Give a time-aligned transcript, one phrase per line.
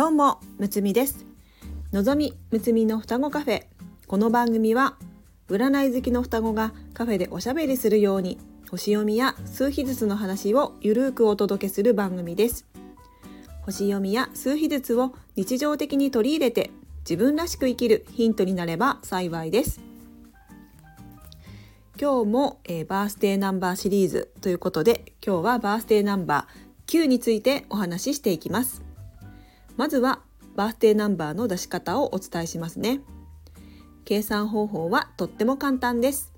[0.00, 1.26] どうもむつみです。
[1.92, 3.64] のぞみむつみの双子カフェ。
[4.06, 4.96] この番組は
[5.50, 8.38] 占い好きの双子がカフェでおしゃべりするように
[8.70, 12.64] 星読みや数秘術の話をゆるーくお届けする番組です。
[13.66, 19.82] 星読みや数秘術を日常的に取り入れて自分らしく生きるヒントになれば幸いです。
[22.00, 28.89] 今日も、えー、バースデーナンバーシリーズということで今日はバースデーナンバー9についてお話ししていきます。
[29.80, 30.20] まずは
[30.56, 33.00] バースデーナンバーの出し方をお伝えしますね。
[34.04, 36.34] 計算方法はとっても簡単です。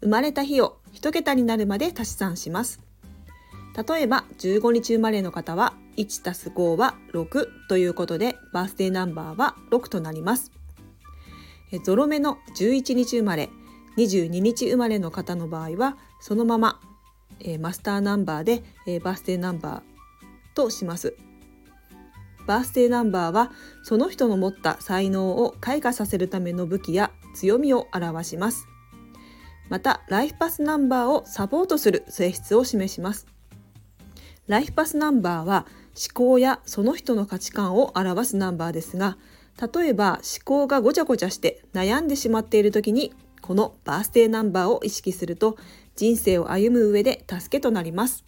[0.00, 2.80] 生まれた日を1桁になるまで足し算します。
[3.88, 10.50] 例えば15日生まれの方は1たす5は6ということでバースデーナンバーは6となります。
[11.84, 13.48] ゾロ目の11日生まれ
[13.96, 16.80] 22日生まれの方の場合はそのまま、
[17.38, 21.14] え、マスターナンバーで、え、バースデーナンバーとします。
[22.46, 23.50] バースデーナンバーは
[23.82, 28.66] その人の持った才能を開花させるための武器や強みを表します。
[29.68, 33.26] またライフパスナンバーをサポートする性質を示します。
[34.48, 39.16] ライフパスナンバーは思考やその人の価値観を表すナンバーですが
[39.74, 45.56] 例えば思考がごちゃごちゃして悩んでしまっている時にこのバースデーナンバーを意識すると
[45.94, 48.24] 人生を歩む上で助けとなります。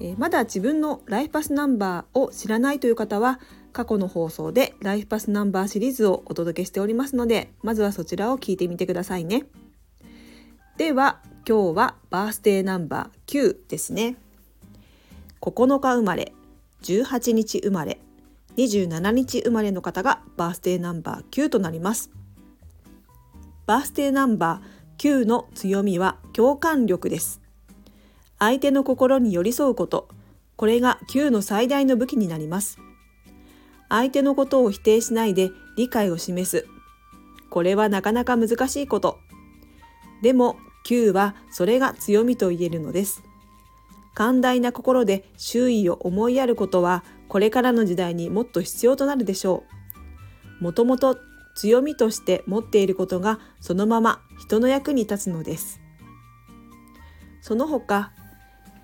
[0.00, 3.38] え、まだ自分のライフパスナンバーを知らないという方は
[3.72, 9.44] 過去の放送でライフパスナンバーシリーズをお届けしておりますのでまずはそちらを聞いてみてくださいね。
[10.76, 14.16] では今日はバースデーナンバー9ですね。
[15.40, 16.32] 9日生まれ
[16.82, 18.00] 18日生まれ
[18.56, 22.10] 27日生まれの方がバースデーナンバー9となります。
[23.66, 27.43] バースデーナンバー9の強みは共感力です。
[28.38, 30.08] 相手の心に寄り添うこと、
[30.56, 32.78] これが9の最大の武器になります。
[33.88, 36.66] 相手のことを否定しないで理解を示す。
[37.50, 39.18] これはなかなか難しいこと。
[40.22, 40.56] でも
[40.86, 43.22] 9はそれが強みと言えるのです。
[44.14, 49.64] 寛大な心で周囲を思いやることはこれからの時代にもっと必要となるでしょ
[50.60, 50.64] う。
[50.64, 51.18] もともと
[51.54, 55.80] 強みとして持っていることがそのまま人の役に立つのです
[57.40, 58.12] その他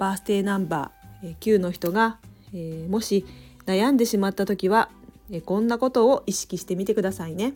[0.00, 2.18] バースデーナンバー9の人が、
[2.54, 3.26] えー、もし
[3.66, 4.88] 悩んでしまった時は、
[5.30, 7.52] えー、こんなことを意識してみてくださいね。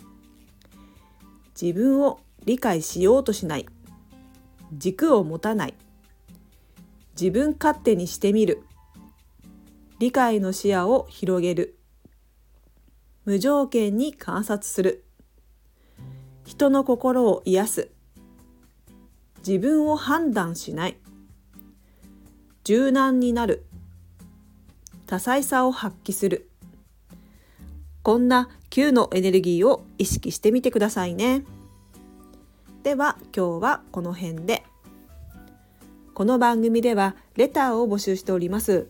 [1.58, 3.66] 自分を理解しようとしない。
[4.74, 5.74] 軸を持たない。
[7.18, 8.62] 自分勝手にしてみる。
[9.98, 11.78] 理解の視野を広げる。
[13.24, 15.06] 無条件に観察する。
[16.44, 17.90] 人の心を癒す。
[19.38, 20.98] 自分を判断しない。
[22.64, 23.66] 柔軟になる
[25.06, 26.50] 多彩さを発揮する
[28.02, 31.44] こんな9のエネルギーを意識してみてくださいね
[32.82, 34.64] では今日はこの辺で
[36.14, 38.88] この番組ではレターを募集しております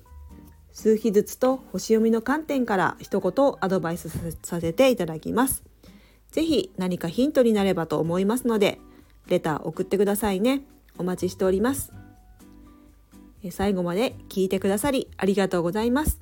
[0.75, 4.11] 数秘術と星読みの観点から一言アドバイス
[4.43, 5.63] させていただきます。
[6.33, 8.81] ぜひ何かヒントになればと思いますので、
[9.29, 10.63] レター送ってくださいね。
[10.99, 11.93] お待ちしております。
[13.51, 16.21] 最後まで聞いてくださりありがとうございます。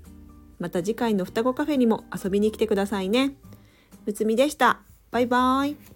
[0.58, 3.36] また次回の双子カフェにも遊びに来てくださいね。
[4.06, 4.82] むつみでした。
[5.10, 5.91] バイバーイ。